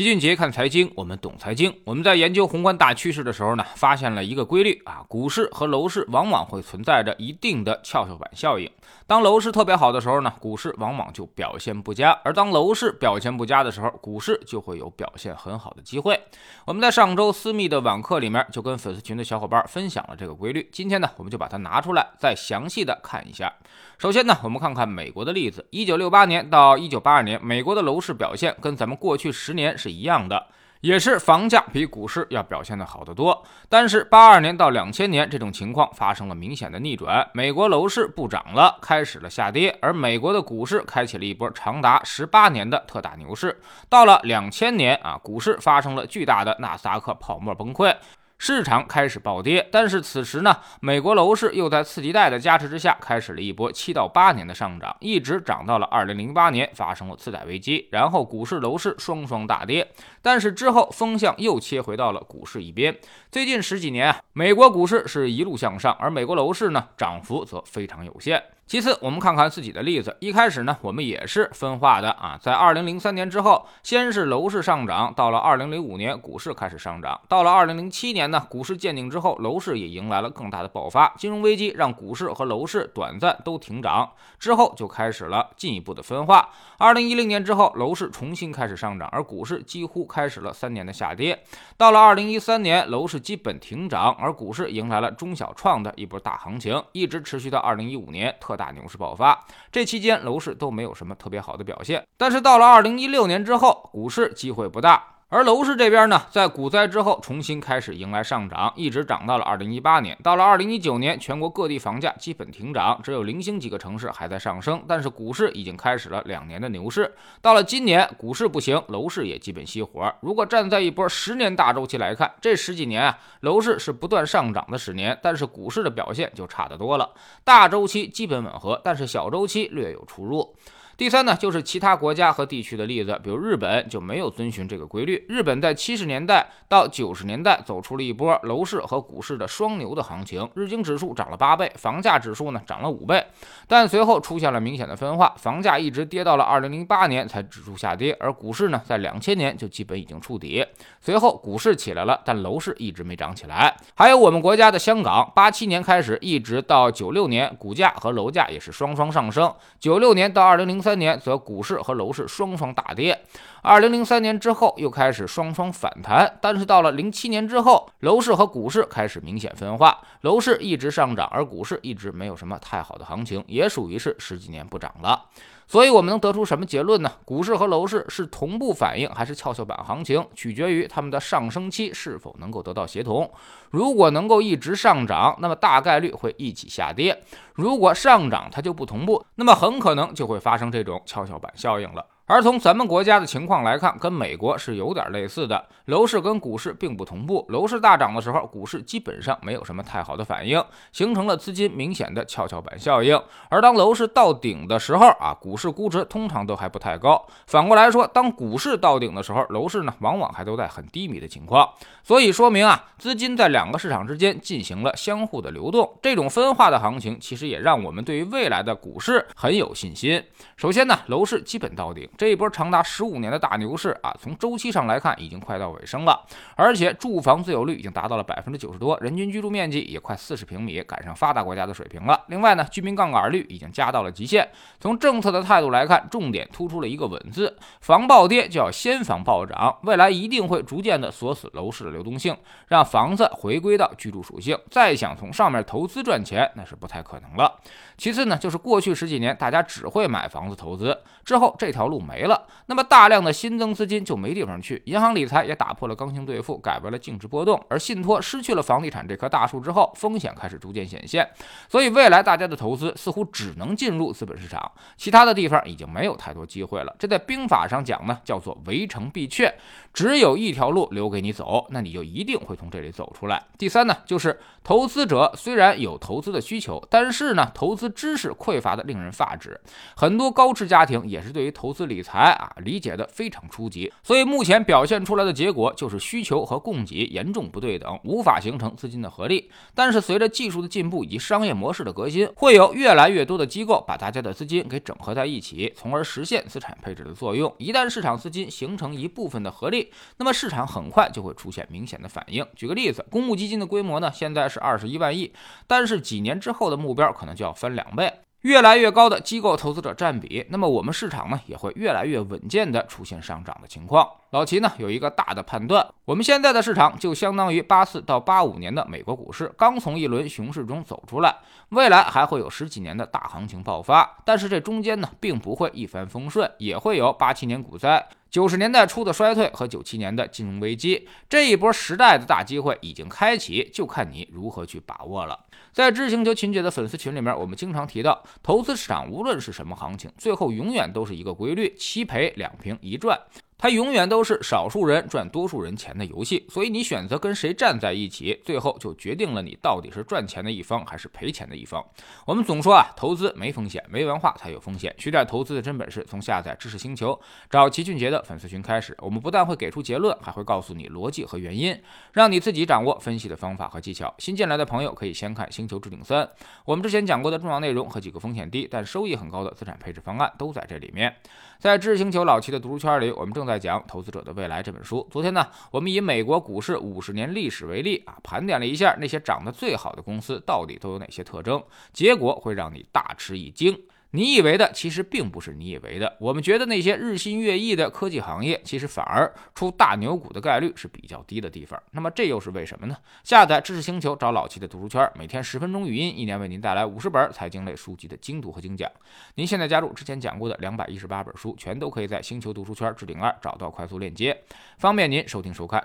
[0.00, 1.70] 齐俊杰看财经，我们懂财经。
[1.84, 8.66] 我们在研究宏观大趋势的时候呢，发现了一个规律啊，股市和楼市往往会存在着一定的跷跷板效应。
[9.06, 16.18] 当楼市特别好的时候呢，股市往往就表现不佳；而当楼市表现不佳的时候，股市就会有表现很好的机会。
[16.64, 20.66] 我们在上周私密的网课里面就跟粉丝群的小伙伴分享了这个规律。
[20.72, 23.52] 今天呢，我们就把它拿出来，再详细的看一下。
[23.98, 25.66] 首先呢，我们看看美国的例子。
[25.68, 30.46] 一九六八年到一九八二年，美国的楼市表现跟咱们过去十年是一样的，
[30.80, 33.42] 也是房价比股市要表现的好得多。
[33.68, 43.60] 但是八二年到两千年这种情况发生了明显的逆转，美国楼市不涨了，开始了下跌，而美国的股市开启了一波长达十八年的特大牛市。
[43.88, 47.94] 到了两千年啊，股市发生了巨大的纳斯达克泡沫崩溃。
[48.40, 59.86] 市场开始暴跌，但是此时呢，美国楼市又在次级贷的加持之下，开始了一波七到八年的上涨，一直涨到了二零零八年发生了次贷危机，然后股市楼市双双大跌，
[60.22, 62.96] 但是之后风向又切回到了股市一边。
[63.30, 68.42] 最近十几年啊，美国股市是一路向上，而美国楼市呢，涨幅则非常有限。
[68.70, 70.16] 其次，我们看看自己的例子。
[70.20, 72.38] 一开始呢，我们也是分化的啊。
[72.40, 77.20] 在二零零三年之后，先是楼市上涨，到了二零零五年，股市开始上涨。
[77.28, 81.12] 到了二零零七年呢，股市见顶之后，楼市也迎来了更大的爆发。
[81.18, 86.50] 金融危机让股市和楼市短暂都停涨，之后就开始了进一步的分化。
[86.78, 91.42] 二零一零年之后，楼市重新开始上涨，而股市几乎开始了三年的下跌。
[91.76, 98.59] 到了二零一三年，楼市基本停涨，而股市迎来了中小创的一波大行情，一直持续到二零一五年特。
[98.60, 102.06] 大牛市爆发，这期间楼市都没有什么特别好的表现。
[102.18, 105.02] 但是到了二零一六年之后，股市机会不大。
[105.32, 110.18] 而楼市这边呢，在股灾之后重新开始迎来上涨，一直涨到了二零一八年。
[110.24, 114.82] 到了二零一九年，全国各地房价基本停涨，只有零星几个城市还在上升。
[114.88, 117.14] 但是股市已经开始了两年的牛市。
[117.40, 120.12] 到了今年，股市不行，楼市也基本熄火。
[120.20, 127.08] 如果站在一波十年大周期来看，这十几年啊，楼市是不断上涨的十年，但是股市的表现就差得多了。
[127.44, 130.56] 大周期基本吻合，但是小周期略有出入。
[131.00, 135.24] 第三呢，就是其他国家和地区的例子，比如日本就没有遵循这个规律。
[135.30, 143.24] 日本在七十年代到九十年代走出了一波楼市和股市的双牛的行情，日经指数涨了八倍，房价指数呢涨了五倍，
[143.66, 150.62] 但随后出现了明显的分化，房价一直跌到了二零零八年才指数下跌，而股市呢在两千年就基本已经触底，
[151.00, 153.74] 随后股市起来了，但楼市一直没涨起来。
[153.94, 160.89] 还有我们国家的香港，八七年开始一直到九六年，股价和楼价也是双双上升，九六年到二零零三。
[160.90, 163.16] 三年则股市和楼市双双大跌，
[163.62, 175.26] 二零零三年之后又开始双双反弹，但是到了零七年之后，楼市和股市开始明显分化，楼市一直上涨，而股市一直没有什么太好的行情，也属于是十几年不涨了。
[175.70, 177.12] 所以，我们能得出什么结论呢？
[177.24, 183.30] 股市和楼市是同步反应还是跷跷板行情，取决于它们的上升期是否能够得到协同。
[183.70, 187.14] 如果能够一直上涨，那么大概率会一起下跌；
[187.54, 192.04] 如果上涨它就不同步，那么很可能就会发生这种跷跷板效应了。
[192.30, 195.66] 而从咱们国家的情况来看，跟美国是有点类似的。
[195.86, 203.20] 楼市跟股市并不同步，楼市大涨的时候，股市基本上没有什么太好的反应，形成了资金明显的跷跷板效应。
[203.48, 207.26] 而当楼市到顶的时候啊，股市估值通常都还不太高。
[207.48, 211.68] 反过来说，当股市到顶的时候，楼市呢往往还都在很低迷的情况。
[212.04, 215.98] 所以说明啊，资金在两个市场之间进行了相互的流动。
[216.00, 220.22] 这种分化的行情，其实也让我们对于未来的股市很有信心。
[220.56, 222.08] 首先呢，楼市基本到顶。
[222.20, 226.22] 这一波长达十五年的大牛市啊，从周期上来看已经快到尾声了，
[226.54, 232.22] 而且住房自有率已经达到了百分之九十多，人均居住面积也快四十平米，赶上发达国家的水平了。
[232.26, 234.46] 另外呢，居民杠杆率已经加到了极限。
[234.78, 242.36] 从政策的态度来看，重点突出了一个稳字，防暴跌就要先防暴涨，未来一定会逐渐的锁死楼市的流动性，
[242.68, 244.58] 让房子回归到居住属性。
[244.70, 247.58] 再想从上面投资赚钱，那是不太可能了。
[247.96, 251.98] 其次呢，就是过去十几年大家只会买房子投资，之后这条路。
[252.10, 261.28] 没了，那么大量的新增资金就没地方去，银行理财也打破了刚性兑付，改为了净值波动，而信托失去了房地产这棵大树之后，风险开始逐渐显现，
[261.68, 266.96] 所以未来大家的投资似乎只能进入资本市场，其他的地方已经没有太多机会了。
[266.98, 269.54] 这在兵法上讲呢，叫做围城必却，
[269.92, 273.40] 只有一条路留给你走，那你就一定会从这里走出来。
[273.58, 279.60] 第三呢，就是投资者虽然有投资的需求，但是呢，投资知识匮乏的令人发指，
[279.94, 281.89] 很多高知家庭也是对于投资。
[281.90, 289.50] 理财啊理解的非常初级，所以目前表现出来的结果就是需求和供给严重不对等，无法形成资金的合力。
[289.74, 297.52] 但是随着技术的进步以及商业模式的革新，会有越来越多的机构把大家的资金给整合在一起，从而实现资产配置的作用。
[297.58, 302.46] 一旦市场资金形成一部分的合力，那么市场很快就会出现明显的反应。
[302.54, 305.32] 举个例子，公募基金的规模呢，现在是二十一万亿，
[305.66, 308.12] 但是几年之后的目标可能就要翻两倍。
[308.42, 314.08] 越来越高的机构投资者占比，那么我们市场呢也会越来越稳健的出现上涨的情况。
[314.30, 321.34] 老齐呢有一个大的判断，我们现在的市场就相当于八四到八五年的美国股市，刚从一轮熊市中走出来，
[321.70, 328.08] 未来还会有十几年的大行情爆发，但是这中间呢并不会一帆风顺，也会有八七年股灾。
[328.30, 335.36] 九十年代初的衰退和九七年的金融危机，这一波时代的大机会已经开启，就看你如何去把握了。
[335.72, 343.18] 在知行球秦姐的粉丝群里面，我们经常提到，投资市场无论是什么行情，最后永远都是一个规律：七赔两平一赚。
[343.60, 351.84] 它永远都是少数人赚多数人钱的游戏，所以你选择跟谁站在一起，最后就决定了你到底是赚钱的一方还是赔钱的一方。
[352.24, 354.94] 我们总说啊，投资没风险，没文化才有风险。
[354.96, 357.20] 学点投资的真本事，从下载知识星球
[357.50, 358.96] 找齐俊杰的粉丝群开始。
[358.98, 361.78] 我们不但会给出结论，还会告诉你逻辑和原因，
[362.14, 364.14] 让你自己掌握分析的方法和技巧。
[364.16, 366.24] 新进来的朋友可以先看《星球置顶三》，
[366.64, 371.14] 我们之前讲过的重要内容和几个风险低但收益很高的资产配置方案都在这里面。
[371.58, 375.04] 在知识星球老齐的读书圈里，我们正在在讲《投资者的未来》这本书。
[375.10, 381.60] 昨天呢，我们以美国股市五十年历史为例啊，盘点了一下那些涨得最好的公司到底都有哪些特征，
[381.92, 383.76] 结果会让你大吃一惊。
[384.12, 386.16] 你以为的其实并不是你以为的。
[386.18, 391.80] 我们觉得那些日新月异的科技行业，其实反而出大牛股的概率是比较低的地方。
[391.92, 392.96] 那么这又是为什么呢？
[393.22, 398.90] 下载知识星球，找老七的读书圈，每天十分钟语音，一年为您带来五十本财经类书籍的精读和精讲。
[399.36, 404.36] 您现在加入之前讲过的两百一十八本书，全都可以在星球读书圈置顶二找到快速链接，
[404.78, 405.84] 方便您收听收看。